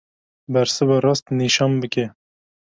[0.53, 2.05] Bersiva rast nîşan bike.